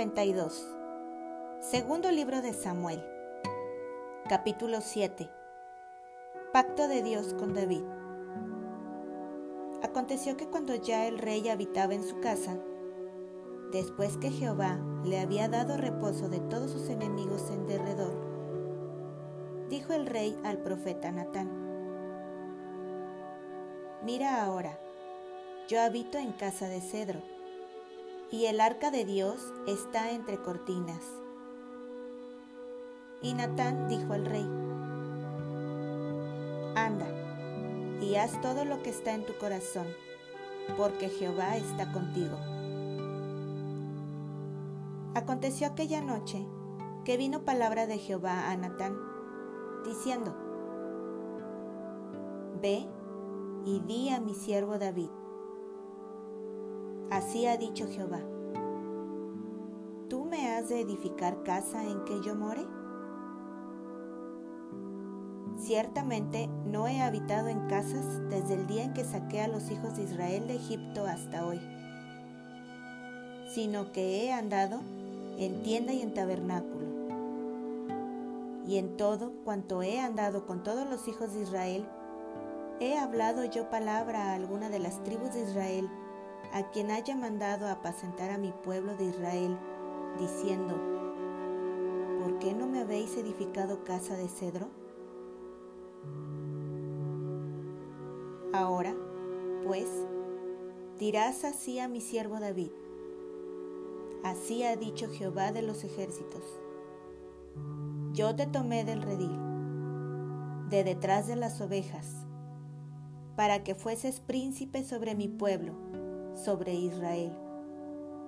92. 0.00 0.66
Segundo 1.60 2.10
libro 2.10 2.40
de 2.40 2.54
Samuel. 2.54 3.04
Capítulo 4.30 4.80
7. 4.80 5.28
Pacto 6.54 6.88
de 6.88 7.02
Dios 7.02 7.34
con 7.34 7.52
David. 7.52 7.82
Aconteció 9.82 10.38
que 10.38 10.46
cuando 10.46 10.74
ya 10.74 11.06
el 11.06 11.18
rey 11.18 11.46
habitaba 11.50 11.92
en 11.92 12.02
su 12.02 12.18
casa, 12.20 12.56
después 13.72 14.16
que 14.16 14.30
Jehová 14.30 14.80
le 15.04 15.20
había 15.20 15.50
dado 15.50 15.76
reposo 15.76 16.30
de 16.30 16.40
todos 16.40 16.70
sus 16.70 16.88
enemigos 16.88 17.50
en 17.50 17.66
derredor, 17.66 18.14
dijo 19.68 19.92
el 19.92 20.06
rey 20.06 20.34
al 20.44 20.62
profeta 20.62 21.12
Natán, 21.12 21.50
Mira 24.02 24.42
ahora, 24.42 24.80
yo 25.68 25.78
habito 25.82 26.16
en 26.16 26.32
casa 26.32 26.68
de 26.68 26.80
cedro 26.80 27.20
y 28.30 28.46
el 28.46 28.60
arca 28.60 28.90
de 28.90 29.04
Dios 29.04 29.52
está 29.66 30.12
entre 30.12 30.40
cortinas. 30.40 31.02
Y 33.22 33.34
Natán 33.34 33.88
dijo 33.88 34.12
al 34.12 34.24
rey, 34.24 34.48
Anda 36.76 37.06
y 38.00 38.14
haz 38.14 38.40
todo 38.40 38.64
lo 38.64 38.82
que 38.82 38.90
está 38.90 39.12
en 39.12 39.26
tu 39.26 39.36
corazón, 39.38 39.86
porque 40.76 41.08
Jehová 41.08 41.56
está 41.56 41.92
contigo. 41.92 42.38
Aconteció 45.14 45.66
aquella 45.66 46.00
noche 46.00 46.46
que 47.04 47.16
vino 47.16 47.44
palabra 47.44 47.86
de 47.86 47.98
Jehová 47.98 48.50
a 48.50 48.56
Natán, 48.56 48.96
diciendo, 49.84 50.34
Ve 52.62 52.86
y 53.64 53.80
di 53.80 54.10
a 54.10 54.20
mi 54.20 54.34
siervo 54.34 54.78
David, 54.78 55.10
Así 57.10 57.44
ha 57.44 57.56
dicho 57.56 57.88
Jehová. 57.88 58.20
¿Tú 60.08 60.26
me 60.26 60.48
has 60.48 60.68
de 60.68 60.80
edificar 60.80 61.42
casa 61.42 61.84
en 61.84 62.04
que 62.04 62.20
yo 62.22 62.36
more? 62.36 62.64
Ciertamente 65.58 66.48
no 66.66 66.86
he 66.86 67.00
habitado 67.00 67.48
en 67.48 67.66
casas 67.66 68.04
desde 68.30 68.54
el 68.54 68.68
día 68.68 68.84
en 68.84 68.94
que 68.94 69.02
saqué 69.02 69.40
a 69.40 69.48
los 69.48 69.72
hijos 69.72 69.96
de 69.96 70.04
Israel 70.04 70.46
de 70.46 70.54
Egipto 70.54 71.04
hasta 71.04 71.44
hoy, 71.44 71.60
sino 73.52 73.90
que 73.90 74.22
he 74.22 74.32
andado 74.32 74.80
en 75.36 75.64
tienda 75.64 75.92
y 75.92 76.02
en 76.02 76.14
tabernáculo. 76.14 76.86
Y 78.68 78.78
en 78.78 78.96
todo 78.96 79.32
cuanto 79.44 79.82
he 79.82 79.98
andado 79.98 80.46
con 80.46 80.62
todos 80.62 80.88
los 80.88 81.08
hijos 81.08 81.34
de 81.34 81.42
Israel, 81.42 81.88
he 82.78 82.96
hablado 82.96 83.44
yo 83.44 83.68
palabra 83.68 84.30
a 84.30 84.34
alguna 84.34 84.68
de 84.68 84.78
las 84.78 85.02
tribus 85.02 85.34
de 85.34 85.42
Israel 85.42 85.90
a 86.52 86.70
quien 86.70 86.90
haya 86.90 87.14
mandado 87.14 87.68
apacentar 87.68 88.30
a 88.30 88.38
mi 88.38 88.52
pueblo 88.52 88.96
de 88.96 89.04
Israel, 89.04 89.56
diciendo, 90.18 90.74
¿por 92.20 92.38
qué 92.38 92.52
no 92.52 92.66
me 92.66 92.80
habéis 92.80 93.16
edificado 93.16 93.84
casa 93.84 94.16
de 94.16 94.28
cedro? 94.28 94.68
Ahora, 98.52 98.94
pues, 99.64 99.88
dirás 100.98 101.44
así 101.44 101.78
a 101.78 101.86
mi 101.86 102.00
siervo 102.00 102.40
David, 102.40 102.72
así 104.24 104.64
ha 104.64 104.76
dicho 104.76 105.08
Jehová 105.08 105.52
de 105.52 105.62
los 105.62 105.84
ejércitos, 105.84 106.42
yo 108.12 108.34
te 108.34 108.46
tomé 108.46 108.84
del 108.84 109.02
redil, 109.02 109.38
de 110.68 110.82
detrás 110.82 111.28
de 111.28 111.36
las 111.36 111.60
ovejas, 111.60 112.26
para 113.36 113.62
que 113.62 113.76
fueses 113.76 114.18
príncipe 114.18 114.82
sobre 114.82 115.14
mi 115.14 115.28
pueblo 115.28 115.89
sobre 116.34 116.74
Israel. 116.74 117.32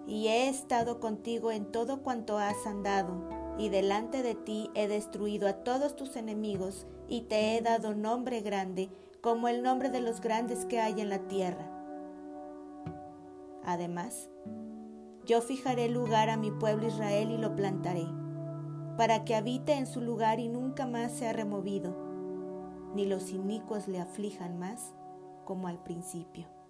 Y 0.06 0.28
he 0.28 0.48
estado 0.48 1.00
contigo 1.00 1.50
en 1.52 1.66
todo 1.66 2.02
cuanto 2.02 2.38
has 2.38 2.66
andado, 2.66 3.28
y 3.58 3.68
delante 3.68 4.22
de 4.22 4.34
ti 4.34 4.70
he 4.74 4.88
destruido 4.88 5.48
a 5.48 5.64
todos 5.64 5.94
tus 5.94 6.16
enemigos, 6.16 6.86
y 7.08 7.22
te 7.22 7.56
he 7.56 7.60
dado 7.60 7.94
nombre 7.94 8.40
grande, 8.40 8.90
como 9.20 9.48
el 9.48 9.62
nombre 9.62 9.90
de 9.90 10.00
los 10.00 10.20
grandes 10.20 10.64
que 10.64 10.80
hay 10.80 11.00
en 11.00 11.08
la 11.08 11.20
tierra. 11.28 11.70
Además, 13.64 14.28
yo 15.24 15.40
fijaré 15.40 15.88
lugar 15.88 16.30
a 16.30 16.36
mi 16.36 16.50
pueblo 16.50 16.88
Israel 16.88 17.30
y 17.30 17.38
lo 17.38 17.54
plantaré, 17.54 18.06
para 18.96 19.24
que 19.24 19.36
habite 19.36 19.74
en 19.74 19.86
su 19.86 20.00
lugar 20.00 20.40
y 20.40 20.48
nunca 20.48 20.86
más 20.86 21.12
sea 21.12 21.32
removido, 21.32 21.96
ni 22.94 23.06
los 23.06 23.30
inicuos 23.30 23.86
le 23.86 24.00
aflijan 24.00 24.58
más 24.58 24.92
como 25.44 25.68
al 25.68 25.82
principio. 25.82 26.61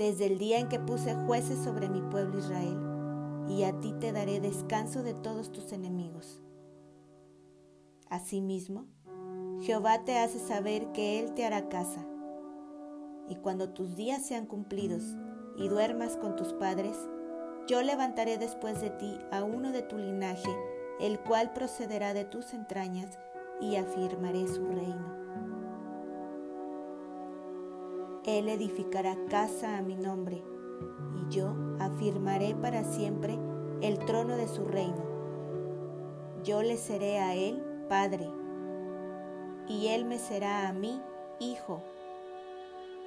Desde 0.00 0.24
el 0.24 0.38
día 0.38 0.58
en 0.58 0.70
que 0.70 0.80
puse 0.80 1.14
jueces 1.26 1.62
sobre 1.62 1.90
mi 1.90 2.00
pueblo 2.00 2.38
Israel, 2.38 2.78
y 3.50 3.64
a 3.64 3.78
ti 3.80 3.92
te 4.00 4.12
daré 4.12 4.40
descanso 4.40 5.02
de 5.02 5.12
todos 5.12 5.52
tus 5.52 5.72
enemigos. 5.72 6.40
Asimismo, 8.08 8.86
Jehová 9.60 10.02
te 10.06 10.18
hace 10.18 10.38
saber 10.38 10.90
que 10.92 11.20
Él 11.20 11.34
te 11.34 11.44
hará 11.44 11.68
casa, 11.68 12.02
y 13.28 13.36
cuando 13.36 13.74
tus 13.74 13.94
días 13.94 14.24
sean 14.24 14.46
cumplidos 14.46 15.02
y 15.58 15.68
duermas 15.68 16.16
con 16.16 16.34
tus 16.34 16.54
padres, 16.54 16.96
yo 17.68 17.82
levantaré 17.82 18.38
después 18.38 18.80
de 18.80 18.88
ti 18.88 19.18
a 19.30 19.44
uno 19.44 19.70
de 19.70 19.82
tu 19.82 19.98
linaje, 19.98 20.50
el 20.98 21.20
cual 21.20 21.52
procederá 21.52 22.14
de 22.14 22.24
tus 22.24 22.54
entrañas, 22.54 23.18
y 23.60 23.76
afirmaré 23.76 24.48
su 24.48 24.66
reino. 24.66 25.19
Él 28.38 28.48
edificará 28.48 29.16
casa 29.28 29.76
a 29.78 29.82
mi 29.82 29.96
nombre, 29.96 30.42
y 31.14 31.34
yo 31.34 31.52
afirmaré 31.80 32.54
para 32.54 32.84
siempre 32.84 33.38
el 33.80 33.98
trono 33.98 34.36
de 34.36 34.46
su 34.46 34.64
reino. 34.64 35.02
Yo 36.44 36.62
le 36.62 36.76
seré 36.76 37.18
a 37.18 37.34
Él 37.34 37.62
Padre, 37.88 38.28
y 39.66 39.88
Él 39.88 40.04
me 40.04 40.18
será 40.18 40.68
a 40.68 40.72
mí 40.72 41.00
Hijo. 41.40 41.82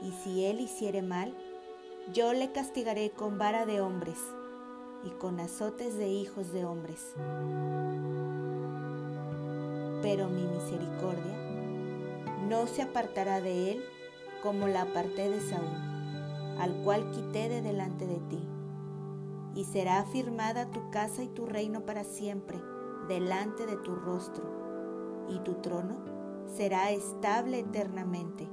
Y 0.01 0.12
si 0.12 0.44
Él 0.45 0.59
hiciere 0.59 1.01
mal, 1.01 1.33
yo 2.12 2.33
le 2.33 2.51
castigaré 2.51 3.12
con 3.12 3.38
vara 3.38 3.66
de 3.66 3.79
hombres 3.79 4.17
y 5.06 5.09
con 5.12 5.39
azotes 5.39 5.97
de 5.97 6.09
hijos 6.09 6.51
de 6.51 6.66
hombres. 6.66 7.13
Pero 10.01 10.28
mi 10.28 10.44
misericordia 10.44 11.38
no 12.50 12.67
se 12.67 12.81
apartará 12.81 13.39
de 13.39 13.72
Él 13.72 13.83
como 14.44 14.68
la 14.68 14.81
aparté 14.81 15.30
de 15.30 15.40
Saúl, 15.40 16.59
al 16.59 16.76
cual 16.84 17.09
quité 17.12 17.48
de 17.48 17.62
delante 17.62 18.06
de 18.06 18.20
ti. 18.30 18.46
Y 19.56 19.64
será 19.64 20.00
afirmada 20.00 20.70
tu 20.70 20.90
casa 20.92 21.24
y 21.24 21.30
tu 21.30 21.46
reino 21.46 21.86
para 21.86 22.04
siempre 22.04 22.59
delante 23.08 23.66
de 23.66 23.78
tu 23.78 23.96
rostro, 23.96 24.44
y 25.30 25.40
tu 25.40 25.54
trono 25.56 25.96
será 26.46 26.92
estable 26.92 27.59
eternamente. 27.59 28.50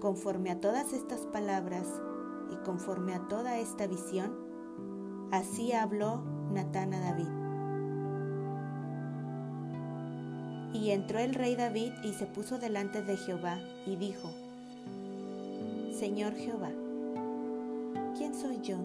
Conforme 0.00 0.50
a 0.50 0.60
todas 0.60 0.94
estas 0.94 1.26
palabras 1.26 2.00
y 2.50 2.56
conforme 2.64 3.14
a 3.14 3.28
toda 3.28 3.58
esta 3.58 3.86
visión, 3.86 4.34
así 5.32 5.72
habló 5.72 6.22
Natán 6.52 6.94
a 6.94 7.00
David. 7.00 7.45
Y 10.72 10.90
entró 10.90 11.18
el 11.18 11.34
rey 11.34 11.56
David 11.56 11.92
y 12.02 12.12
se 12.12 12.26
puso 12.26 12.58
delante 12.58 13.02
de 13.02 13.16
Jehová 13.16 13.58
y 13.86 13.96
dijo, 13.96 14.30
Señor 15.92 16.34
Jehová, 16.34 16.70
¿quién 18.16 18.34
soy 18.34 18.60
yo 18.60 18.76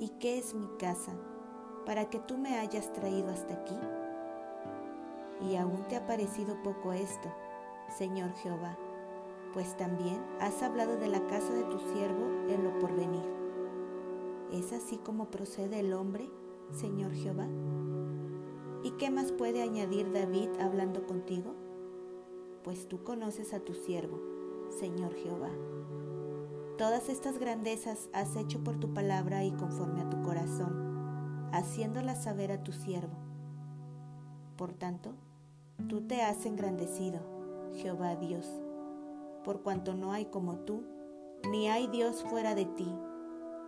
y 0.00 0.08
qué 0.20 0.38
es 0.38 0.54
mi 0.54 0.68
casa 0.78 1.12
para 1.84 2.08
que 2.08 2.18
tú 2.18 2.38
me 2.38 2.58
hayas 2.58 2.92
traído 2.92 3.28
hasta 3.30 3.54
aquí? 3.54 3.76
Y 5.50 5.56
aún 5.56 5.84
te 5.88 5.96
ha 5.96 6.06
parecido 6.06 6.62
poco 6.62 6.92
esto, 6.92 7.28
Señor 7.98 8.32
Jehová, 8.36 8.78
pues 9.52 9.76
también 9.76 10.22
has 10.40 10.62
hablado 10.62 10.96
de 10.96 11.08
la 11.08 11.26
casa 11.26 11.52
de 11.52 11.64
tu 11.64 11.78
siervo 11.92 12.26
en 12.48 12.64
lo 12.64 12.78
porvenir. 12.78 13.24
¿Es 14.52 14.72
así 14.72 14.96
como 14.96 15.30
procede 15.30 15.80
el 15.80 15.92
hombre, 15.92 16.30
Señor 16.72 17.12
Jehová? 17.12 17.46
¿Y 18.86 18.92
qué 18.92 19.10
más 19.10 19.32
puede 19.32 19.62
añadir 19.62 20.12
David 20.12 20.48
hablando 20.60 21.08
contigo? 21.08 21.56
Pues 22.62 22.86
tú 22.86 23.02
conoces 23.02 23.52
a 23.52 23.58
tu 23.58 23.74
siervo, 23.74 24.20
Señor 24.70 25.12
Jehová. 25.12 25.50
Todas 26.78 27.08
estas 27.08 27.40
grandezas 27.40 28.08
has 28.12 28.36
hecho 28.36 28.62
por 28.62 28.78
tu 28.78 28.94
palabra 28.94 29.42
y 29.42 29.50
conforme 29.50 30.02
a 30.02 30.08
tu 30.08 30.22
corazón, 30.22 31.50
haciéndolas 31.50 32.22
saber 32.22 32.52
a 32.52 32.62
tu 32.62 32.70
siervo. 32.70 33.16
Por 34.56 34.72
tanto, 34.72 35.14
tú 35.88 36.02
te 36.02 36.22
has 36.22 36.46
engrandecido, 36.46 37.18
Jehová 37.74 38.14
Dios, 38.14 38.46
por 39.42 39.62
cuanto 39.62 39.94
no 39.94 40.12
hay 40.12 40.26
como 40.26 40.58
tú, 40.58 40.84
ni 41.50 41.68
hay 41.68 41.88
Dios 41.88 42.22
fuera 42.30 42.54
de 42.54 42.66
ti, 42.66 42.88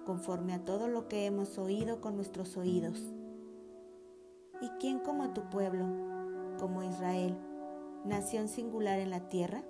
conforme 0.06 0.54
a 0.54 0.64
todo 0.64 0.86
lo 0.86 1.08
que 1.08 1.26
hemos 1.26 1.58
oído 1.58 2.00
con 2.00 2.14
nuestros 2.14 2.56
oídos 2.56 3.02
¿Y 4.60 4.68
quién 4.80 4.98
como 4.98 5.30
tu 5.30 5.42
pueblo, 5.50 5.84
como 6.58 6.82
Israel, 6.82 7.36
nación 8.04 8.48
singular 8.48 8.98
en 8.98 9.10
la 9.10 9.28
tierra? 9.28 9.62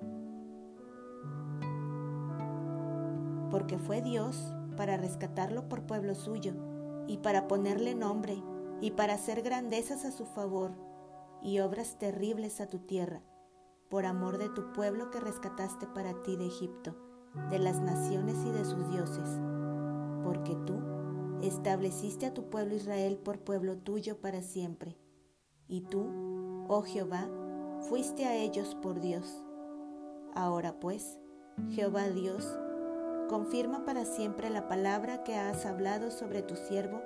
Porque 3.50 3.78
fue 3.78 4.00
Dios 4.00 4.54
para 4.78 4.96
rescatarlo 4.96 5.68
por 5.68 5.82
pueblo 5.82 6.14
suyo, 6.14 6.54
y 7.06 7.18
para 7.18 7.48
ponerle 7.48 7.94
nombre, 7.94 8.42
y 8.80 8.92
para 8.92 9.14
hacer 9.14 9.42
grandezas 9.42 10.06
a 10.06 10.10
su 10.10 10.24
favor, 10.24 10.72
y 11.42 11.60
obras 11.60 11.98
terribles 11.98 12.60
a 12.60 12.66
tu 12.66 12.78
tierra, 12.78 13.20
por 13.90 14.06
amor 14.06 14.38
de 14.38 14.48
tu 14.48 14.72
pueblo 14.72 15.10
que 15.10 15.20
rescataste 15.20 15.86
para 15.86 16.22
ti 16.22 16.36
de 16.36 16.46
Egipto, 16.46 16.94
de 17.50 17.58
las 17.58 17.80
naciones 17.80 18.36
y 18.46 18.50
de 18.52 18.64
sus 18.64 18.88
dioses, 18.90 19.28
porque 20.24 20.54
tú 20.66 20.97
estableciste 21.42 22.26
a 22.26 22.34
tu 22.34 22.50
pueblo 22.50 22.74
Israel 22.74 23.18
por 23.18 23.38
pueblo 23.38 23.76
tuyo 23.76 24.20
para 24.20 24.42
siempre, 24.42 24.96
y 25.68 25.82
tú, 25.82 26.64
oh 26.68 26.82
Jehová, 26.82 27.28
fuiste 27.88 28.26
a 28.26 28.34
ellos 28.34 28.76
por 28.82 29.00
Dios. 29.00 29.42
Ahora 30.34 30.78
pues, 30.80 31.18
Jehová 31.70 32.08
Dios, 32.08 32.58
confirma 33.28 33.84
para 33.84 34.04
siempre 34.04 34.50
la 34.50 34.68
palabra 34.68 35.22
que 35.22 35.36
has 35.36 35.66
hablado 35.66 36.10
sobre 36.10 36.42
tu 36.42 36.56
siervo 36.56 37.00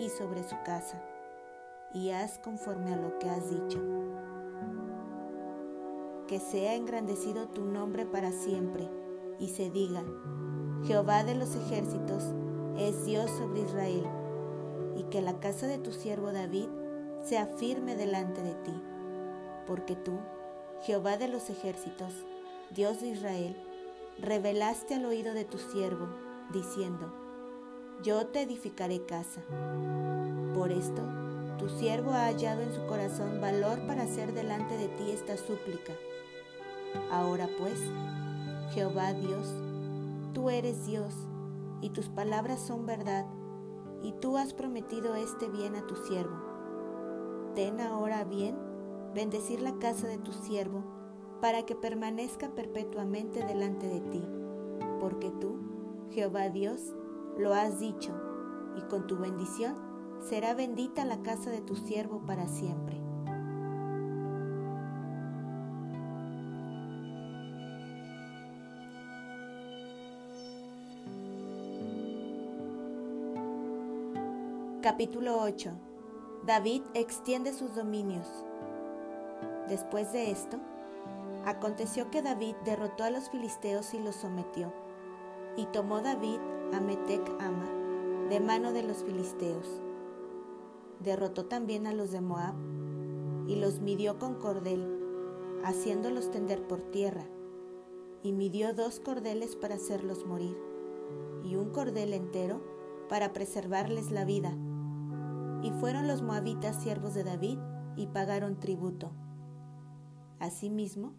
y 0.00 0.08
sobre 0.08 0.42
su 0.42 0.56
casa, 0.64 1.02
y 1.92 2.10
haz 2.10 2.38
conforme 2.38 2.92
a 2.92 2.96
lo 2.96 3.18
que 3.18 3.28
has 3.28 3.50
dicho. 3.50 3.80
Que 6.26 6.40
sea 6.40 6.74
engrandecido 6.74 7.48
tu 7.48 7.64
nombre 7.64 8.04
para 8.04 8.32
siempre, 8.32 8.90
y 9.38 9.48
se 9.48 9.70
diga, 9.70 10.02
Jehová 10.84 11.24
de 11.24 11.34
los 11.34 11.54
ejércitos 11.54 12.34
es 12.78 13.04
Dios 13.04 13.30
sobre 13.30 13.60
Israel, 13.60 14.06
y 14.96 15.04
que 15.04 15.20
la 15.20 15.38
casa 15.40 15.66
de 15.66 15.78
tu 15.78 15.92
siervo 15.92 16.32
David 16.32 16.68
sea 17.22 17.46
firme 17.46 17.96
delante 17.96 18.42
de 18.42 18.54
ti, 18.54 18.82
porque 19.66 19.96
tú, 19.96 20.18
Jehová 20.82 21.16
de 21.16 21.28
los 21.28 21.50
ejércitos, 21.50 22.12
Dios 22.70 23.00
de 23.00 23.08
Israel, 23.08 23.56
revelaste 24.18 24.94
al 24.94 25.04
oído 25.04 25.34
de 25.34 25.44
tu 25.44 25.58
siervo, 25.58 26.08
diciendo, 26.52 27.12
Yo 28.02 28.26
te 28.26 28.42
edificaré 28.42 29.04
casa. 29.04 29.42
Por 30.54 30.70
esto, 30.72 31.02
tu 31.58 31.68
siervo 31.68 32.12
ha 32.12 32.26
hallado 32.26 32.62
en 32.62 32.74
su 32.74 32.86
corazón 32.86 33.40
valor 33.40 33.86
para 33.86 34.02
hacer 34.02 34.32
delante 34.32 34.76
de 34.76 34.88
ti 34.88 35.10
esta 35.10 35.36
súplica. 35.36 35.92
Ahora 37.10 37.48
pues, 37.58 37.80
Jehová 38.72 39.12
Dios, 39.12 39.48
tú 40.32 40.50
eres 40.50 40.86
Dios, 40.86 41.14
y 41.86 41.90
tus 41.90 42.08
palabras 42.08 42.58
son 42.58 42.84
verdad, 42.84 43.26
y 44.02 44.10
tú 44.14 44.36
has 44.38 44.54
prometido 44.54 45.14
este 45.14 45.48
bien 45.48 45.76
a 45.76 45.86
tu 45.86 45.94
siervo. 45.94 46.34
Ten 47.54 47.80
ahora 47.80 48.24
bien 48.24 48.56
bendecir 49.14 49.62
la 49.62 49.78
casa 49.78 50.08
de 50.08 50.18
tu 50.18 50.32
siervo, 50.32 50.82
para 51.40 51.64
que 51.64 51.76
permanezca 51.76 52.48
perpetuamente 52.56 53.44
delante 53.44 53.86
de 53.86 54.00
ti, 54.00 54.24
porque 54.98 55.30
tú, 55.30 55.60
Jehová 56.10 56.48
Dios, 56.48 56.96
lo 57.38 57.54
has 57.54 57.78
dicho, 57.78 58.10
y 58.76 58.80
con 58.88 59.06
tu 59.06 59.16
bendición 59.16 59.76
será 60.18 60.54
bendita 60.54 61.04
la 61.04 61.22
casa 61.22 61.50
de 61.50 61.60
tu 61.60 61.76
siervo 61.76 62.20
para 62.26 62.48
siempre. 62.48 62.95
Capítulo 74.86 75.42
8. 75.42 75.72
David 76.46 76.80
extiende 76.94 77.52
sus 77.52 77.74
dominios. 77.74 78.28
Después 79.68 80.12
de 80.12 80.30
esto, 80.30 80.58
Aconteció 81.44 82.08
que 82.12 82.22
David 82.22 82.54
derrotó 82.64 83.02
a 83.02 83.10
los 83.10 83.28
filisteos 83.30 83.94
y 83.94 83.98
los 83.98 84.14
sometió. 84.14 84.72
Y 85.56 85.66
tomó 85.66 86.02
David 86.02 86.38
a 86.72 86.78
Metec 86.78 87.20
Ama 87.40 87.68
de 88.30 88.38
mano 88.38 88.72
de 88.72 88.84
los 88.84 89.02
filisteos. 89.02 89.66
Derrotó 91.00 91.46
también 91.46 91.88
a 91.88 91.92
los 91.92 92.12
de 92.12 92.20
Moab 92.20 92.54
y 93.48 93.56
los 93.56 93.80
midió 93.80 94.20
con 94.20 94.36
cordel, 94.36 94.86
haciéndolos 95.64 96.30
tender 96.30 96.64
por 96.64 96.80
tierra. 96.92 97.26
Y 98.22 98.30
midió 98.30 98.72
dos 98.72 99.00
cordeles 99.00 99.56
para 99.56 99.74
hacerlos 99.74 100.24
morir, 100.26 100.56
y 101.42 101.56
un 101.56 101.70
cordel 101.70 102.12
entero 102.12 102.60
para 103.08 103.32
preservarles 103.32 104.12
la 104.12 104.24
vida. 104.24 104.56
Y 105.66 105.72
fueron 105.72 106.06
los 106.06 106.22
moabitas 106.22 106.80
siervos 106.80 107.12
de 107.14 107.24
David 107.24 107.58
y 107.96 108.06
pagaron 108.06 108.60
tributo. 108.60 109.10
Asimismo, 110.38 111.14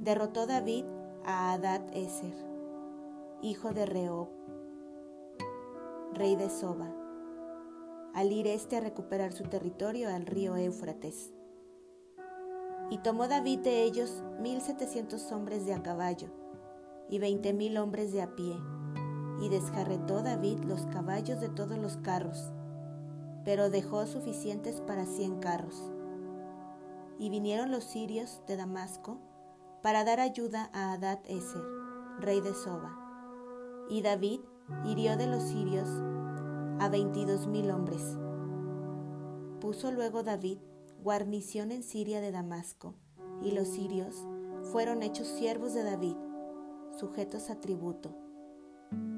derrotó 0.00 0.44
David 0.48 0.84
a 1.24 1.52
Adad 1.52 1.82
Eser, 1.94 2.34
hijo 3.42 3.72
de 3.72 3.86
Rehob, 3.86 4.28
rey 6.14 6.34
de 6.34 6.50
Soba, 6.50 6.92
al 8.12 8.32
ir 8.32 8.48
este 8.48 8.78
a 8.78 8.80
recuperar 8.80 9.32
su 9.32 9.44
territorio 9.44 10.08
al 10.12 10.26
río 10.26 10.56
Éufrates. 10.56 11.32
Y 12.90 12.98
tomó 12.98 13.28
David 13.28 13.60
de 13.60 13.84
ellos 13.84 14.24
mil 14.40 14.62
setecientos 14.62 15.30
hombres 15.30 15.64
de 15.64 15.74
a 15.74 15.82
caballo 15.84 16.26
y 17.08 17.20
veinte 17.20 17.52
mil 17.52 17.78
hombres 17.78 18.10
de 18.10 18.22
a 18.22 18.34
pie, 18.34 18.56
y 19.40 19.48
desjarretó 19.48 20.24
David 20.24 20.58
los 20.64 20.86
caballos 20.86 21.40
de 21.40 21.50
todos 21.50 21.78
los 21.78 21.98
carros, 21.98 22.52
pero 23.44 23.70
dejó 23.70 24.06
suficientes 24.06 24.80
para 24.80 25.06
cien 25.06 25.38
carros. 25.38 25.90
Y 27.18 27.30
vinieron 27.30 27.70
los 27.70 27.84
sirios 27.84 28.42
de 28.46 28.56
Damasco 28.56 29.18
para 29.82 30.04
dar 30.04 30.20
ayuda 30.20 30.70
a 30.72 30.92
Adad 30.92 31.20
Eser, 31.26 31.62
rey 32.20 32.40
de 32.40 32.54
Soba. 32.54 32.98
Y 33.88 34.02
David 34.02 34.40
hirió 34.84 35.16
de 35.16 35.26
los 35.26 35.42
sirios 35.42 35.88
a 36.78 36.88
veintidós 36.88 37.46
mil 37.46 37.70
hombres. 37.70 38.16
Puso 39.60 39.92
luego 39.92 40.22
David 40.22 40.58
guarnición 41.02 41.72
en 41.72 41.82
Siria 41.82 42.20
de 42.20 42.30
Damasco, 42.30 42.94
y 43.42 43.50
los 43.50 43.68
sirios 43.68 44.24
fueron 44.70 45.02
hechos 45.02 45.26
siervos 45.26 45.74
de 45.74 45.82
David, 45.82 46.16
sujetos 46.96 47.50
a 47.50 47.60
tributo. 47.60 48.14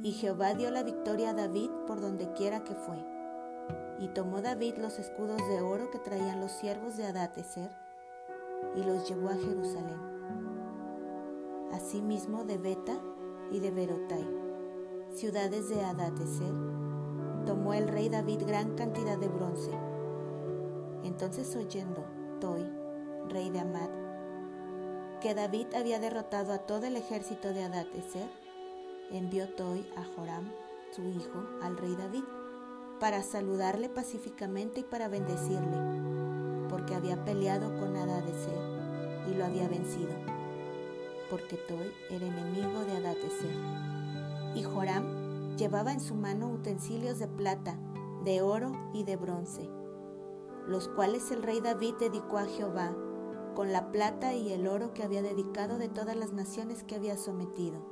Y 0.02 0.12
Jehová 0.12 0.54
dio 0.54 0.70
la 0.70 0.82
victoria 0.82 1.30
a 1.30 1.34
David 1.34 1.70
por 1.86 2.00
donde 2.00 2.32
quiera 2.32 2.64
que 2.64 2.74
fue. 2.74 3.13
Y 3.98 4.08
tomó 4.08 4.42
David 4.42 4.76
los 4.78 4.98
escudos 4.98 5.40
de 5.48 5.60
oro 5.60 5.90
que 5.90 5.98
traían 5.98 6.40
los 6.40 6.52
siervos 6.52 6.96
de 6.96 7.04
Eser 7.36 7.70
y 8.74 8.82
los 8.82 9.08
llevó 9.08 9.28
a 9.28 9.34
Jerusalén 9.34 10.14
asimismo 11.74 12.44
de 12.44 12.56
Beta 12.56 12.96
y 13.50 13.58
de 13.58 13.70
Berotai, 13.72 14.26
ciudades 15.10 15.68
de 15.68 15.82
Adateser, 15.82 16.54
tomó 17.44 17.74
el 17.74 17.88
rey 17.88 18.08
David 18.08 18.42
gran 18.46 18.76
cantidad 18.76 19.18
de 19.18 19.28
bronce. 19.28 19.72
Entonces 21.02 21.54
oyendo 21.56 22.04
Toi, 22.40 22.64
rey 23.28 23.50
de 23.50 23.60
Amad, 23.60 23.90
que 25.20 25.34
David 25.34 25.74
había 25.74 25.98
derrotado 25.98 26.52
a 26.52 26.58
todo 26.58 26.86
el 26.86 26.96
ejército 26.96 27.52
de 27.52 27.64
Adateser, 27.64 28.28
envió 29.10 29.48
Toi 29.54 29.84
a 29.96 30.04
Joram, 30.14 30.50
su 30.92 31.02
hijo, 31.08 31.44
al 31.60 31.76
rey 31.76 31.96
David, 31.96 32.24
para 33.04 33.22
saludarle 33.22 33.90
pacíficamente 33.90 34.80
y 34.80 34.82
para 34.82 35.08
bendecirle, 35.08 35.76
porque 36.70 36.94
había 36.94 37.22
peleado 37.22 37.78
con 37.78 37.98
Adadeser 37.98 38.56
y 39.30 39.34
lo 39.34 39.44
había 39.44 39.68
vencido 39.68 40.08
porque 41.28 41.58
Toi 41.68 41.92
era 42.08 42.24
enemigo 42.24 42.80
de 42.86 42.96
Adateser. 42.96 43.54
Y 44.54 44.62
Joram 44.62 45.54
llevaba 45.58 45.92
en 45.92 46.00
su 46.00 46.14
mano 46.14 46.48
utensilios 46.48 47.18
de 47.18 47.28
plata, 47.28 47.76
de 48.24 48.40
oro 48.40 48.72
y 48.94 49.04
de 49.04 49.16
bronce, 49.16 49.68
los 50.66 50.88
cuales 50.88 51.30
el 51.30 51.42
rey 51.42 51.60
David 51.60 51.96
dedicó 52.00 52.38
a 52.38 52.46
Jehová, 52.46 52.96
con 53.54 53.70
la 53.70 53.92
plata 53.92 54.32
y 54.32 54.50
el 54.50 54.66
oro 54.66 54.94
que 54.94 55.02
había 55.02 55.20
dedicado 55.20 55.76
de 55.76 55.90
todas 55.90 56.16
las 56.16 56.32
naciones 56.32 56.84
que 56.84 56.94
había 56.94 57.18
sometido, 57.18 57.84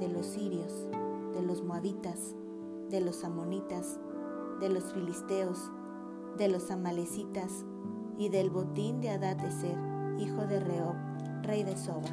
de 0.00 0.08
los 0.08 0.26
sirios, 0.26 0.86
de 1.32 1.40
los 1.40 1.62
moabitas, 1.62 2.34
de 2.90 3.00
los 3.00 3.24
amonitas, 3.24 3.98
de 4.60 4.68
los 4.68 4.92
filisteos, 4.92 5.70
de 6.36 6.48
los 6.48 6.70
amalecitas 6.70 7.64
y 8.16 8.28
del 8.28 8.50
botín 8.50 9.00
de 9.00 9.10
Adateser, 9.10 9.76
hijo 10.18 10.46
de 10.46 10.60
Reob, 10.60 10.96
rey 11.42 11.62
de 11.62 11.76
Soba. 11.76 12.08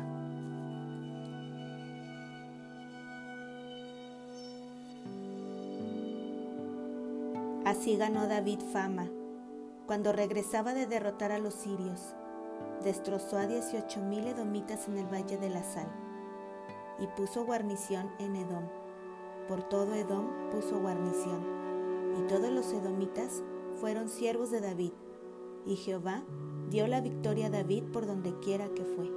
Así 7.65 7.97
ganó 7.97 8.27
David 8.27 8.59
fama. 8.71 9.07
Cuando 9.87 10.11
regresaba 10.11 10.73
de 10.73 10.85
derrotar 10.85 11.31
a 11.31 11.39
los 11.39 11.53
sirios, 11.55 12.15
destrozó 12.83 13.37
a 13.37 13.47
dieciocho 13.47 14.01
mil 14.01 14.27
edomitas 14.27 14.87
en 14.87 14.97
el 14.97 15.07
valle 15.07 15.37
de 15.37 15.49
la 15.49 15.63
sal 15.63 15.87
y 16.99 17.07
puso 17.07 17.45
guarnición 17.45 18.09
en 18.19 18.35
Edom. 18.35 18.84
Por 19.47 19.63
todo 19.63 19.93
Edom 19.93 20.25
puso 20.51 20.79
guarnición, 20.79 21.41
y 22.19 22.27
todos 22.27 22.51
los 22.51 22.71
edomitas 22.73 23.43
fueron 23.79 24.09
siervos 24.09 24.49
de 24.49 24.61
David, 24.61 24.91
y 25.65 25.75
Jehová 25.75 26.23
dio 26.69 26.87
la 26.87 27.01
victoria 27.01 27.47
a 27.47 27.51
David 27.51 27.83
por 27.93 28.07
donde 28.07 28.37
quiera 28.39 28.69
que 28.73 28.83
fue. 28.83 29.11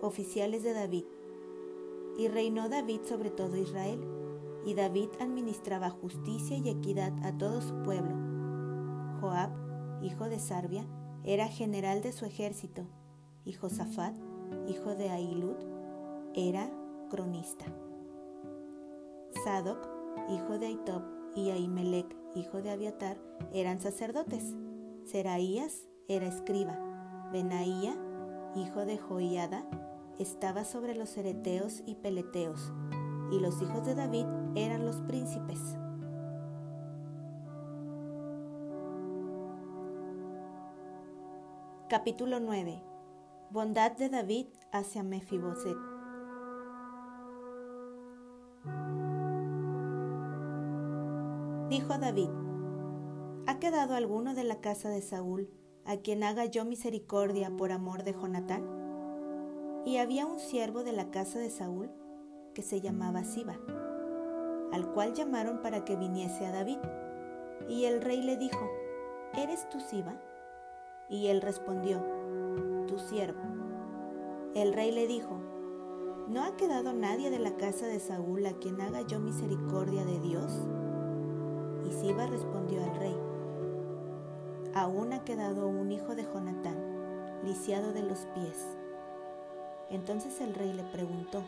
Oficiales 0.00 0.62
de 0.62 0.72
David. 0.72 1.04
Y 2.16 2.28
reinó 2.28 2.68
David 2.68 3.02
sobre 3.04 3.30
todo 3.30 3.56
Israel, 3.56 4.00
y 4.64 4.74
David 4.74 5.10
administraba 5.20 5.90
justicia 5.90 6.56
y 6.56 6.68
equidad 6.68 7.12
a 7.24 7.36
todo 7.38 7.60
su 7.60 7.80
pueblo. 7.82 8.16
Joab, 9.20 9.50
hijo 10.02 10.28
de 10.28 10.40
Sarbia, 10.40 10.84
era 11.24 11.46
general 11.46 12.02
de 12.02 12.12
su 12.12 12.24
ejército, 12.24 12.82
y 13.44 13.52
Josafat, 13.52 14.14
hijo 14.68 14.94
de 14.94 15.10
Ahilud, 15.10 15.56
era 16.34 16.70
cronista. 17.08 17.64
Sadoc, 19.44 19.88
hijo 20.28 20.58
de 20.58 20.66
Aitob, 20.66 21.02
y 21.34 21.50
Ahimelech, 21.50 22.16
hijo 22.34 22.62
de 22.62 22.70
Abiatar, 22.70 23.18
eran 23.52 23.80
sacerdotes. 23.80 24.56
Seraías 25.04 25.88
era 26.08 26.26
escriba. 26.26 26.76
Benaía, 27.32 27.94
hijo 28.56 28.84
de 28.84 28.98
Joiada, 28.98 29.64
estaba 30.18 30.64
sobre 30.64 30.94
los 30.94 31.16
ereteos 31.16 31.82
y 31.86 31.94
peleteos, 31.94 32.72
y 33.30 33.38
los 33.38 33.60
hijos 33.62 33.84
de 33.86 33.94
David 33.94 34.26
eran 34.54 34.84
los 34.84 35.00
príncipes. 35.02 35.60
Capítulo 41.88 42.38
9 42.40 42.82
Bondad 43.50 43.92
de 43.92 44.10
David 44.10 44.46
hacia 44.72 45.02
Mefiboset. 45.02 45.87
Dijo 51.68 51.98
David: 51.98 52.30
¿Ha 53.46 53.58
quedado 53.58 53.94
alguno 53.94 54.34
de 54.34 54.42
la 54.42 54.58
casa 54.62 54.88
de 54.88 55.02
Saúl 55.02 55.50
a 55.84 55.98
quien 55.98 56.24
haga 56.24 56.46
yo 56.46 56.64
misericordia 56.64 57.54
por 57.54 57.72
amor 57.72 58.04
de 58.04 58.14
Jonatán? 58.14 58.64
Y 59.84 59.98
había 59.98 60.24
un 60.24 60.38
siervo 60.38 60.82
de 60.82 60.92
la 60.92 61.10
casa 61.10 61.38
de 61.38 61.50
Saúl 61.50 61.90
que 62.54 62.62
se 62.62 62.80
llamaba 62.80 63.24
Siba, 63.24 63.58
al 64.72 64.90
cual 64.94 65.12
llamaron 65.12 65.60
para 65.60 65.84
que 65.84 65.94
viniese 65.94 66.46
a 66.46 66.52
David. 66.52 66.78
Y 67.68 67.84
el 67.84 68.00
rey 68.00 68.22
le 68.22 68.38
dijo: 68.38 68.66
¿Eres 69.34 69.68
tú 69.68 69.78
Siba? 69.78 70.18
Y 71.10 71.26
él 71.26 71.42
respondió: 71.42 72.02
tu 72.86 72.98
siervo. 72.98 73.42
El 74.54 74.72
rey 74.72 74.90
le 74.90 75.06
dijo, 75.06 75.38
¿no 76.28 76.44
ha 76.44 76.56
quedado 76.56 76.94
nadie 76.94 77.28
de 77.28 77.38
la 77.38 77.58
casa 77.58 77.86
de 77.86 78.00
Saúl 78.00 78.46
a 78.46 78.54
quien 78.54 78.80
haga 78.80 79.02
yo 79.02 79.20
misericordia 79.20 80.06
de 80.06 80.18
Dios? 80.20 80.66
Y 81.88 81.92
Siba 81.92 82.26
respondió 82.26 82.84
al 82.84 82.94
rey, 82.96 83.16
aún 84.74 85.12
ha 85.12 85.24
quedado 85.24 85.68
un 85.68 85.90
hijo 85.90 86.14
de 86.14 86.24
Jonatán, 86.24 86.76
lisiado 87.44 87.92
de 87.92 88.02
los 88.02 88.26
pies. 88.34 88.76
Entonces 89.88 90.40
el 90.42 90.54
rey 90.54 90.72
le 90.72 90.84
preguntó, 90.84 91.42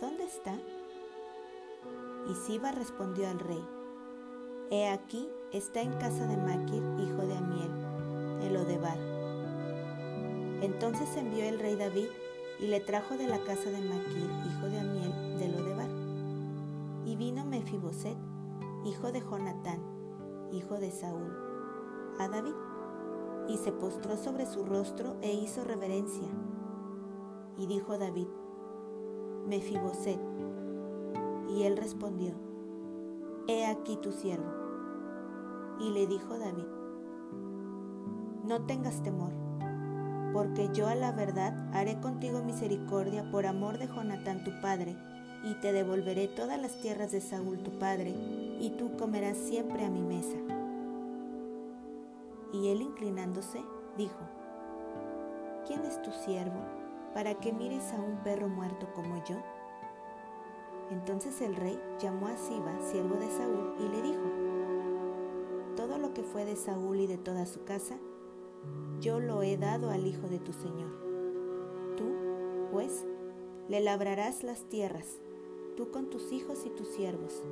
¿dónde 0.00 0.24
está? 0.24 0.54
Y 2.28 2.34
Siba 2.34 2.72
respondió 2.72 3.28
al 3.28 3.38
rey, 3.38 3.64
He 4.70 4.88
aquí, 4.88 5.28
está 5.52 5.80
en 5.80 5.92
casa 5.94 6.26
de 6.26 6.36
Maquir, 6.36 6.82
hijo 6.98 7.26
de 7.26 7.36
Amiel, 7.36 8.42
el 8.42 8.56
Odebar 8.56 9.10
entonces 10.62 11.16
envió 11.16 11.44
el 11.44 11.58
rey 11.58 11.74
David 11.74 12.08
y 12.58 12.66
le 12.66 12.80
trajo 12.80 13.16
de 13.16 13.26
la 13.26 13.38
casa 13.38 13.70
de 13.70 13.80
Maquir, 13.80 14.28
hijo 14.46 14.68
de 14.68 14.78
Amiel, 14.78 15.38
de 15.38 15.48
Lodebar. 15.48 15.88
Y 17.06 17.16
vino 17.16 17.46
Mefiboset, 17.46 18.16
hijo 18.84 19.12
de 19.12 19.20
Jonatán, 19.20 19.80
hijo 20.52 20.74
de 20.78 20.90
Saúl, 20.90 21.32
a 22.18 22.28
David, 22.28 22.54
y 23.48 23.56
se 23.56 23.72
postró 23.72 24.16
sobre 24.16 24.46
su 24.46 24.64
rostro 24.64 25.16
e 25.22 25.32
hizo 25.32 25.64
reverencia. 25.64 26.28
Y 27.56 27.66
dijo 27.66 27.98
David, 27.98 28.28
Mefiboset. 29.46 30.20
Y 31.48 31.64
él 31.64 31.76
respondió, 31.76 32.34
He 33.48 33.66
aquí 33.66 33.96
tu 33.96 34.12
siervo. 34.12 34.50
Y 35.80 35.90
le 35.90 36.06
dijo 36.06 36.38
David, 36.38 36.66
No 38.44 38.66
tengas 38.66 39.02
temor 39.02 39.32
porque 40.32 40.68
yo 40.72 40.88
a 40.88 40.94
la 40.94 41.12
verdad 41.12 41.54
haré 41.74 42.00
contigo 42.00 42.42
misericordia 42.42 43.28
por 43.30 43.46
amor 43.46 43.78
de 43.78 43.88
Jonatán 43.88 44.44
tu 44.44 44.52
padre, 44.60 44.96
y 45.42 45.54
te 45.54 45.72
devolveré 45.72 46.28
todas 46.28 46.60
las 46.60 46.80
tierras 46.80 47.12
de 47.12 47.20
Saúl 47.20 47.62
tu 47.62 47.78
padre, 47.78 48.14
y 48.60 48.70
tú 48.70 48.96
comerás 48.96 49.38
siempre 49.38 49.84
a 49.84 49.90
mi 49.90 50.02
mesa. 50.02 50.36
Y 52.52 52.68
él 52.68 52.82
inclinándose, 52.82 53.64
dijo, 53.96 54.20
¿quién 55.66 55.80
es 55.84 56.00
tu 56.02 56.12
siervo 56.12 56.60
para 57.14 57.34
que 57.34 57.52
mires 57.52 57.92
a 57.92 58.00
un 58.00 58.22
perro 58.22 58.48
muerto 58.48 58.86
como 58.94 59.16
yo? 59.24 59.36
Entonces 60.90 61.40
el 61.40 61.56
rey 61.56 61.80
llamó 62.00 62.26
a 62.26 62.36
Siba, 62.36 62.78
siervo 62.80 63.14
de 63.16 63.30
Saúl, 63.30 63.74
y 63.78 63.88
le 63.88 64.02
dijo, 64.02 64.24
todo 65.76 65.98
lo 65.98 66.12
que 66.12 66.22
fue 66.22 66.44
de 66.44 66.56
Saúl 66.56 67.00
y 67.00 67.06
de 67.06 67.16
toda 67.16 67.46
su 67.46 67.64
casa, 67.64 67.96
yo 69.00 69.20
lo 69.20 69.42
he 69.42 69.56
dado 69.56 69.90
al 69.90 70.06
Hijo 70.06 70.28
de 70.28 70.40
tu 70.40 70.52
Señor. 70.52 70.90
Tú, 71.96 72.04
pues, 72.72 73.06
le 73.68 73.80
labrarás 73.80 74.42
las 74.42 74.64
tierras, 74.64 75.20
tú 75.70 75.90
con 75.90 76.10
tus 76.10 76.32
hijos 76.32 76.64
y 76.66 76.70
tus 76.70 76.88
siervos, 76.88 77.42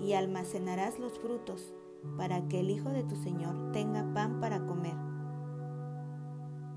y 0.00 0.12
almacenarás 0.14 0.98
los 0.98 1.18
frutos, 1.18 1.74
para 2.16 2.48
que 2.48 2.60
el 2.60 2.70
Hijo 2.70 2.90
de 2.90 3.02
tu 3.04 3.16
Señor 3.16 3.72
tenga 3.72 4.12
pan 4.14 4.40
para 4.40 4.66
comer. 4.66 4.96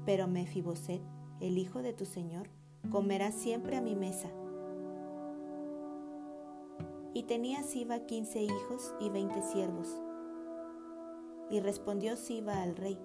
Pero 0.06 0.28
Mefiboset, 0.28 1.02
el 1.40 1.58
Hijo 1.58 1.82
de 1.82 1.94
tu 1.94 2.06
Señor, 2.06 2.50
comerá 2.90 3.32
siempre 3.32 3.78
a 3.78 3.82
mi 3.82 3.96
mesa. 3.96 4.30
Y 7.14 7.24
tenía 7.24 7.64
Siba 7.64 8.00
quince 8.00 8.42
hijos 8.42 8.96
y 9.00 9.10
veinte 9.10 9.42
siervos. 9.42 10.02
Y 11.50 11.60
respondió 11.60 12.16
Siba 12.16 12.62
al 12.62 12.76
rey, 12.76 12.98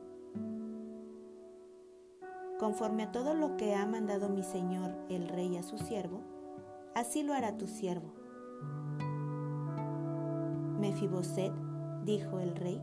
Conforme 2.59 3.02
a 3.02 3.12
todo 3.12 3.35
lo 3.35 3.59
que 3.59 3.75
ha 3.75 3.85
mandado 3.85 4.30
mi 4.30 4.42
señor 4.42 4.95
el 5.11 5.28
rey 5.28 5.59
a 5.59 5.62
su 5.62 5.76
siervo, 5.76 6.23
así 6.97 7.23
lo 7.23 7.35
hará 7.35 7.59
tu 7.59 7.67
siervo. 7.67 8.15
Mefiboset, 10.81 11.53
dijo 12.05 12.41
el 12.41 12.57
rey, 12.57 12.83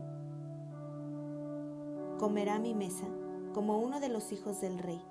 comerá 2.20 2.60
mi 2.60 2.74
mesa 2.74 3.06
como 3.54 3.80
uno 3.80 3.98
de 3.98 4.08
los 4.08 4.30
hijos 4.30 4.60
del 4.60 4.78
rey. 4.78 5.02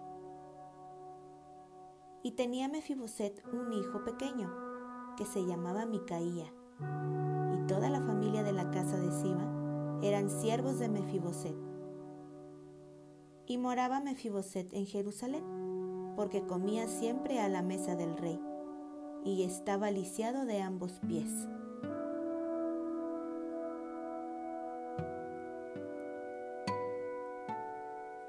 Y 2.23 2.31
tenía 2.31 2.69
Mefiboset 2.69 3.43
un 3.51 3.73
hijo 3.73 4.05
pequeño 4.05 4.49
que 5.17 5.25
se 5.25 5.45
llamaba 5.45 5.85
Micaía, 5.85 6.45
y 6.79 7.67
toda 7.67 7.89
la 7.89 7.99
familia 7.99 8.41
de 8.43 8.53
la 8.53 8.71
casa 8.71 8.97
de 8.97 9.11
Siba 9.11 9.99
eran 10.01 10.29
siervos 10.29 10.79
de 10.79 10.87
Mefiboset. 10.87 11.57
Y 13.47 13.57
moraba 13.57 13.99
Mefiboset 13.99 14.73
en 14.73 14.85
Jerusalén, 14.85 15.43
porque 16.15 16.45
comía 16.47 16.87
siempre 16.87 17.41
a 17.41 17.49
la 17.49 17.61
mesa 17.61 17.97
del 17.97 18.15
rey, 18.15 18.39
y 19.25 19.43
estaba 19.43 19.91
lisiado 19.91 20.45
de 20.45 20.61
ambos 20.61 20.99
pies. 21.07 21.31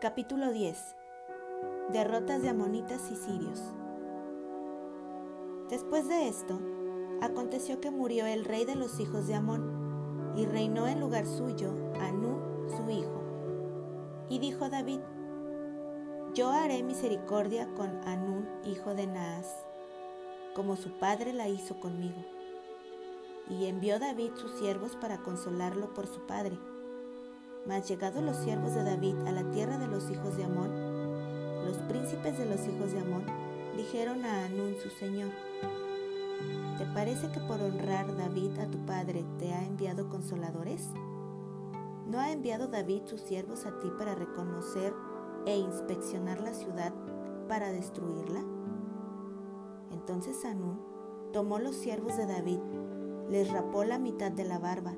Capítulo 0.00 0.50
10 0.52 0.96
Derrotas 1.92 2.42
de 2.42 2.48
amonitas 2.48 3.10
y 3.10 3.16
sirios. 3.16 3.62
Después 5.68 6.08
de 6.08 6.28
esto, 6.28 6.60
aconteció 7.20 7.80
que 7.80 7.90
murió 7.90 8.26
el 8.26 8.44
rey 8.44 8.64
de 8.64 8.74
los 8.74 9.00
hijos 9.00 9.26
de 9.26 9.34
Amón, 9.34 9.84
y 10.36 10.46
reinó 10.46 10.88
en 10.88 11.00
lugar 11.00 11.26
suyo 11.26 11.72
Anú, 12.00 12.40
su 12.68 12.90
hijo. 12.90 13.22
Y 14.28 14.38
dijo 14.38 14.68
David, 14.68 15.00
yo 16.34 16.50
haré 16.50 16.82
misericordia 16.82 17.72
con 17.74 17.90
Anún, 18.04 18.48
hijo 18.64 18.94
de 18.94 19.06
Naas, 19.06 19.63
como 20.54 20.76
su 20.76 20.90
padre 20.98 21.32
la 21.32 21.48
hizo 21.48 21.80
conmigo. 21.80 22.24
Y 23.50 23.66
envió 23.66 23.98
David 23.98 24.30
sus 24.36 24.52
siervos 24.52 24.96
para 24.96 25.18
consolarlo 25.18 25.92
por 25.92 26.06
su 26.06 26.20
padre. 26.26 26.58
Mas 27.66 27.88
llegados 27.88 28.22
los 28.22 28.36
siervos 28.36 28.74
de 28.74 28.84
David 28.84 29.16
a 29.26 29.32
la 29.32 29.50
tierra 29.50 29.78
de 29.78 29.88
los 29.88 30.10
hijos 30.10 30.36
de 30.36 30.44
Amón, 30.44 30.70
los 31.66 31.76
príncipes 31.88 32.38
de 32.38 32.46
los 32.46 32.60
hijos 32.66 32.92
de 32.92 33.00
Amón 33.00 33.24
dijeron 33.76 34.24
a 34.24 34.44
Anún 34.44 34.76
su 34.82 34.90
señor, 34.90 35.30
¿te 36.78 36.84
parece 36.86 37.30
que 37.32 37.40
por 37.40 37.60
honrar 37.60 38.16
David 38.16 38.58
a 38.58 38.66
tu 38.70 38.78
padre 38.86 39.24
te 39.38 39.52
ha 39.52 39.64
enviado 39.64 40.08
consoladores? 40.08 40.90
¿No 42.06 42.20
ha 42.20 42.32
enviado 42.32 42.68
David 42.68 43.02
sus 43.06 43.22
siervos 43.22 43.66
a 43.66 43.78
ti 43.80 43.90
para 43.98 44.14
reconocer 44.14 44.92
e 45.46 45.56
inspeccionar 45.56 46.40
la 46.40 46.52
ciudad 46.52 46.92
para 47.48 47.72
destruirla? 47.72 48.53
Entonces 50.06 50.44
Anún 50.44 50.78
tomó 51.32 51.58
los 51.58 51.76
siervos 51.76 52.18
de 52.18 52.26
David, 52.26 52.58
les 53.30 53.50
rapó 53.50 53.84
la 53.84 53.98
mitad 53.98 54.30
de 54.30 54.44
la 54.44 54.58
barba, 54.58 54.92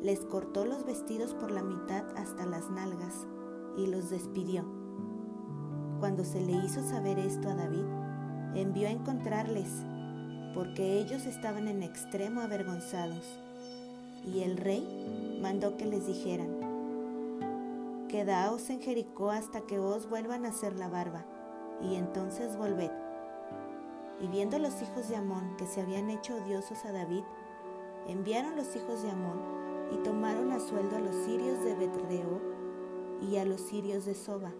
les 0.00 0.20
cortó 0.20 0.64
los 0.64 0.86
vestidos 0.86 1.34
por 1.34 1.50
la 1.50 1.64
mitad 1.64 2.04
hasta 2.16 2.46
las 2.46 2.70
nalgas 2.70 3.26
y 3.76 3.88
los 3.88 4.08
despidió. 4.08 4.64
Cuando 5.98 6.22
se 6.22 6.40
le 6.40 6.52
hizo 6.52 6.80
saber 6.80 7.18
esto 7.18 7.48
a 7.48 7.56
David, 7.56 7.84
envió 8.54 8.86
a 8.86 8.92
encontrarles 8.92 9.68
porque 10.54 11.00
ellos 11.00 11.26
estaban 11.26 11.66
en 11.66 11.82
extremo 11.82 12.40
avergonzados. 12.40 13.40
Y 14.24 14.42
el 14.42 14.58
rey 14.58 15.40
mandó 15.42 15.76
que 15.76 15.86
les 15.86 16.06
dijeran, 16.06 16.60
Quedaos 18.08 18.70
en 18.70 18.80
Jericó 18.80 19.32
hasta 19.32 19.62
que 19.62 19.80
os 19.80 20.08
vuelvan 20.08 20.46
a 20.46 20.50
hacer 20.50 20.76
la 20.76 20.88
barba, 20.88 21.26
y 21.80 21.96
entonces 21.96 22.56
volved. 22.56 23.01
Y 24.22 24.28
viendo 24.28 24.58
los 24.58 24.80
hijos 24.80 25.08
de 25.08 25.16
Amón 25.16 25.56
que 25.58 25.66
se 25.66 25.82
habían 25.82 26.08
hecho 26.08 26.36
odiosos 26.36 26.84
a 26.84 26.92
David, 26.92 27.24
enviaron 28.06 28.56
los 28.56 28.74
hijos 28.76 29.02
de 29.02 29.10
Amón 29.10 29.40
y 29.90 29.96
tomaron 29.98 30.52
a 30.52 30.60
sueldo 30.60 30.96
a 30.96 31.00
los 31.00 31.14
sirios 31.16 31.62
de 31.64 31.74
Betreo 31.74 32.40
y 33.20 33.36
a 33.36 33.44
los 33.44 33.60
sirios 33.60 34.04
de 34.04 34.14
Soba, 34.14 34.52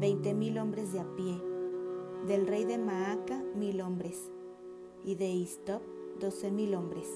veinte 0.00 0.34
mil 0.34 0.58
hombres 0.58 0.92
de 0.92 1.00
a 1.00 1.14
pie, 1.14 1.40
del 2.26 2.46
rey 2.46 2.64
de 2.64 2.78
Maaca 2.78 3.42
mil 3.54 3.80
hombres, 3.80 4.30
y 5.04 5.14
de 5.14 5.28
Istop 5.28 5.82
doce 6.18 6.50
mil 6.50 6.74
hombres. 6.74 7.06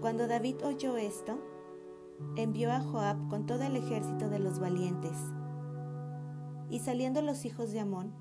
Cuando 0.00 0.26
David 0.26 0.64
oyó 0.64 0.96
esto, 0.96 1.38
envió 2.36 2.72
a 2.72 2.80
Joab 2.80 3.28
con 3.28 3.46
todo 3.46 3.62
el 3.62 3.76
ejército 3.76 4.28
de 4.28 4.38
los 4.38 4.60
valientes. 4.60 5.16
Y 6.70 6.78
saliendo 6.80 7.20
los 7.20 7.44
hijos 7.44 7.72
de 7.72 7.80
Amón, 7.80 8.12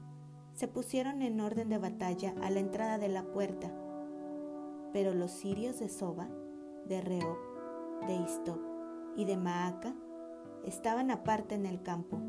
se 0.54 0.68
pusieron 0.68 1.22
en 1.22 1.40
orden 1.40 1.70
de 1.70 1.80
batalla 1.80 2.34
a 2.42 2.50
la 2.50 2.60
entrada 2.60 2.98
de 2.98 3.10
la 3.10 3.24
puerta. 3.24 3.72
Pero 4.92 5.14
los 5.14 5.32
sirios 5.32 5.80
de 5.80 5.90
Soba, 5.90 6.30
de 6.86 7.02
Reob, 7.02 7.38
de 8.08 8.16
Istop 8.16 8.60
y 9.16 9.26
de 9.26 9.38
Maaca 9.38 9.96
estaban 10.64 11.12
aparte 11.12 11.56
en 11.56 11.66
el 11.66 11.82
campo. 11.82 12.20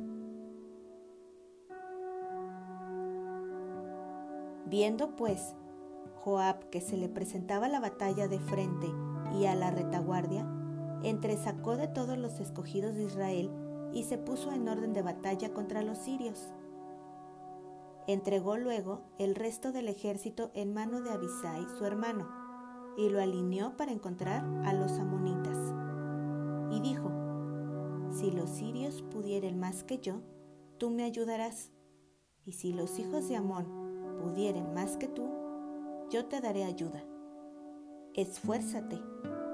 Viendo 4.66 5.14
pues 5.14 5.54
Joab 6.16 6.70
que 6.70 6.80
se 6.80 6.96
le 6.96 7.08
presentaba 7.08 7.68
la 7.68 7.80
batalla 7.80 8.28
de 8.28 8.40
frente 8.40 8.88
y 9.38 9.44
a 9.44 9.54
la 9.54 9.70
retaguardia, 9.70 10.48
entresacó 11.02 11.76
de 11.76 11.88
todos 11.88 12.16
los 12.16 12.40
escogidos 12.40 12.94
de 12.94 13.04
Israel 13.04 13.50
y 13.92 14.04
se 14.04 14.16
puso 14.16 14.50
en 14.52 14.66
orden 14.66 14.94
de 14.94 15.02
batalla 15.02 15.52
contra 15.52 15.82
los 15.82 15.98
sirios. 15.98 16.54
Entregó 18.06 18.58
luego 18.58 19.02
el 19.18 19.34
resto 19.34 19.72
del 19.72 19.88
ejército 19.88 20.50
en 20.54 20.74
mano 20.74 21.00
de 21.00 21.10
Abisai, 21.10 21.66
su 21.78 21.86
hermano, 21.86 22.28
y 22.98 23.08
lo 23.08 23.20
alineó 23.20 23.76
para 23.78 23.92
encontrar 23.92 24.44
a 24.66 24.74
los 24.74 24.98
amonitas. 24.98 25.56
Y 26.70 26.80
dijo, 26.80 27.10
Si 28.10 28.30
los 28.30 28.50
sirios 28.50 29.02
pudieren 29.10 29.58
más 29.58 29.84
que 29.84 29.98
yo, 29.98 30.20
tú 30.78 30.90
me 30.90 31.04
ayudarás, 31.04 31.70
y 32.44 32.52
si 32.52 32.74
los 32.74 32.98
hijos 32.98 33.26
de 33.28 33.36
Amón 33.36 34.18
pudieren 34.20 34.74
más 34.74 34.98
que 34.98 35.08
tú, 35.08 35.26
yo 36.10 36.26
te 36.26 36.42
daré 36.42 36.64
ayuda. 36.64 37.02
Esfuérzate 38.12 39.00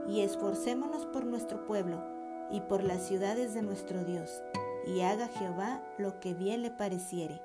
y 0.09 0.23
esforcémonos 0.23 1.07
por 1.07 1.25
nuestro 1.25 1.64
pueblo 1.66 2.02
y 2.50 2.61
por 2.62 2.83
las 2.83 3.07
ciudades 3.07 3.54
de 3.54 3.62
nuestro 3.62 4.04
Dios, 4.04 4.42
y 4.87 5.02
haga 5.02 5.28
Jehová 5.28 5.85
lo 5.99 6.19
que 6.19 6.35
bien 6.35 6.62
le 6.62 6.73
pareciere. 6.73 7.40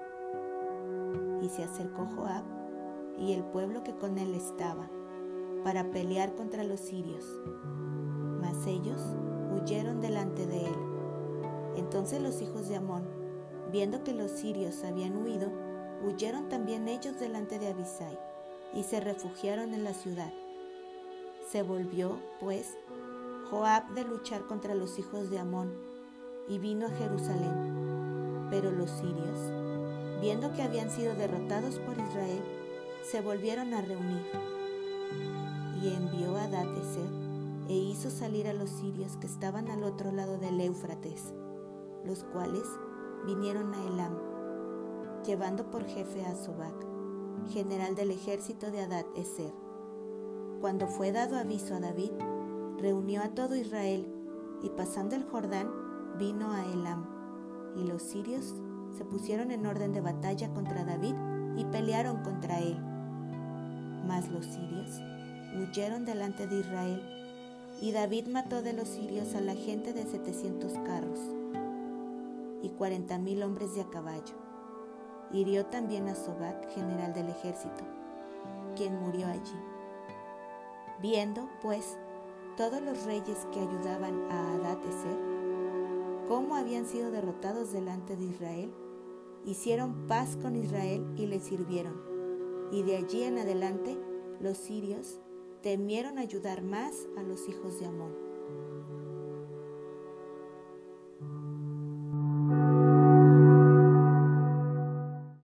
Y 1.42 1.50
se 1.50 1.64
acercó 1.64 2.06
Joab 2.06 2.44
y 3.18 3.34
el 3.34 3.44
pueblo 3.44 3.84
que 3.84 3.96
con 3.96 4.18
él 4.18 4.34
estaba, 4.36 4.90
para 5.64 5.92
pelear 5.92 6.36
contra 6.36 6.64
los 6.64 6.80
sirios. 6.80 7.26
Mas 8.42 8.68
ellos 8.68 9.02
huyeron 9.56 10.02
delante 10.02 10.46
de 10.46 10.68
él. 10.68 10.76
Entonces 11.78 12.22
los 12.22 12.42
hijos 12.42 12.68
de 12.70 12.78
Amón, 12.78 13.04
viendo 13.72 14.04
que 14.04 14.14
los 14.14 14.32
sirios 14.32 14.84
habían 14.84 15.18
huido, 15.18 15.50
huyeron 16.06 16.50
también 16.50 16.88
ellos 16.88 17.20
delante 17.20 17.60
de 17.60 17.70
Abisai, 17.70 18.18
y 18.74 18.84
se 18.84 19.00
refugiaron 19.00 19.74
en 19.74 19.84
la 19.84 19.94
ciudad. 19.94 20.32
Se 21.50 21.64
volvió, 21.64 22.20
pues, 22.40 22.78
Joab 23.50 23.94
de 23.94 24.04
luchar 24.04 24.46
contra 24.48 24.76
los 24.76 24.98
hijos 25.00 25.30
de 25.30 25.40
Amón 25.40 25.74
y 26.48 26.60
vino 26.60 26.88
a 26.88 26.92
Jerusalén. 26.92 28.48
Pero 28.50 28.72
los 28.72 28.90
sirios, 28.90 29.65
viendo 30.22 30.54
que 30.54 30.62
habían 30.62 30.90
sido 30.90 31.16
derrotados 31.16 31.80
por 31.80 31.98
Israel, 31.98 32.42
se 33.04 33.22
volvieron 33.22 33.74
a 33.74 33.82
reunir. 33.82 34.26
Y 35.82 35.94
envió 35.94 36.36
a 36.38 36.48
Dateser 36.48 37.10
e 37.68 37.74
hizo 37.74 38.10
salir 38.10 38.48
a 38.48 38.54
los 38.54 38.70
sirios 38.70 39.18
que 39.18 39.28
estaban 39.28 39.70
al 39.70 39.84
otro 39.84 40.12
lado 40.12 40.38
del 40.38 40.60
Éufrates, 40.62 41.34
los 42.06 42.24
cuales 42.24 42.64
vinieron 43.26 43.74
a 43.74 43.88
Elam, 43.88 44.18
llevando 45.26 45.70
por 45.70 45.86
jefe 45.86 46.26
a 46.26 46.36
Sobac, 46.36 46.76
general 47.50 47.96
del 47.96 48.12
ejército 48.12 48.72
de 48.72 48.82
Adad 48.82 49.06
Eser 49.16 49.66
cuando 50.66 50.88
fue 50.88 51.12
dado 51.12 51.38
aviso 51.38 51.76
a 51.76 51.80
David, 51.80 52.12
reunió 52.80 53.22
a 53.22 53.30
todo 53.30 53.56
Israel 53.56 54.08
y 54.64 54.70
pasando 54.70 55.16
el 55.16 55.24
Jordán 55.24 55.70
vino 56.18 56.52
a 56.52 56.66
Elam. 56.66 57.06
Y 57.76 57.84
los 57.84 58.02
sirios 58.02 58.56
se 58.98 59.06
pusieron 59.06 59.52
en 59.52 59.66
orden 59.66 59.94
de 59.94 60.02
batalla 60.02 60.54
contra 60.54 60.84
David 60.84 61.16
y 61.58 61.66
pelearon 61.66 62.24
contra 62.24 62.60
él. 62.60 62.78
Mas 64.08 64.30
los 64.30 64.46
sirios 64.46 65.02
huyeron 65.56 66.06
delante 66.06 66.48
de 66.48 66.60
Israel 66.60 67.02
y 67.82 67.92
David 67.92 68.28
mató 68.28 68.62
de 68.62 68.74
los 68.74 68.88
sirios 68.88 69.36
a 69.36 69.42
la 69.42 69.56
gente 69.56 69.94
de 69.94 70.04
setecientos 70.04 70.74
carros 70.86 71.20
y 72.62 72.70
cuarenta 72.70 73.18
mil 73.18 73.44
hombres 73.44 73.76
de 73.76 73.82
a 73.82 73.90
caballo. 73.90 74.36
Hirió 75.32 75.66
también 75.66 76.08
a 76.08 76.16
Sobac, 76.16 76.70
general 76.72 77.14
del 77.14 77.30
ejército, 77.30 77.84
quien 78.76 79.00
murió 79.00 79.28
allí. 79.28 79.60
Viendo, 81.02 81.50
pues, 81.62 81.98
todos 82.56 82.82
los 82.82 83.04
reyes 83.06 83.46
que 83.52 83.60
ayudaban 83.60 84.32
a 84.32 84.54
Adateser, 84.54 85.18
cómo 86.28 86.56
habían 86.56 86.86
sido 86.86 87.12
derrotados 87.12 87.74
delante 87.74 88.16
de 88.16 88.26
Israel, 88.26 88.74
hicieron 89.46 90.08
paz 90.08 90.38
con 90.42 90.56
Israel 90.56 91.06
y 91.18 91.28
le 91.28 91.40
sirvieron. 91.40 92.02
Y 92.72 92.84
de 92.84 92.98
allí 92.98 93.24
en 93.24 93.38
adelante 93.38 93.98
los 94.40 94.58
sirios 94.58 95.20
temieron 95.62 96.18
ayudar 96.18 96.64
más 96.64 97.08
a 97.18 97.24
los 97.24 97.48
hijos 97.48 97.80
de 97.80 97.86
Amón. 97.86 98.25